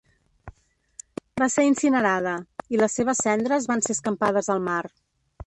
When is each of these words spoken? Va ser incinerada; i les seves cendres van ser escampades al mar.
Va 1.41 1.49
ser 1.55 1.65
incinerada; 1.67 2.33
i 2.77 2.81
les 2.85 2.97
seves 3.01 3.23
cendres 3.27 3.69
van 3.75 3.87
ser 3.89 3.97
escampades 3.99 4.53
al 4.57 4.67
mar. 4.73 4.81